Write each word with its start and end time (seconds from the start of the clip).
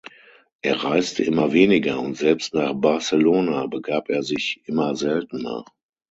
Er 0.63 0.83
reiste 0.83 1.23
immer 1.23 1.53
weniger 1.53 1.99
und 1.99 2.17
selbst 2.17 2.55
nach 2.55 2.73
Barcelona 2.73 3.67
begab 3.67 4.09
er 4.09 4.23
sich 4.23 4.59
immer 4.65 4.95
seltener. 4.95 5.63